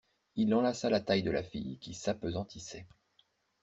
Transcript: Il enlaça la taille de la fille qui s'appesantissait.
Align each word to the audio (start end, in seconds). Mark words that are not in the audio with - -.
Il 0.35 0.51
enlaça 0.55 0.89
la 0.89 0.99
taille 0.99 1.21
de 1.21 1.29
la 1.29 1.43
fille 1.43 1.77
qui 1.79 1.93
s'appesantissait. 1.93 2.87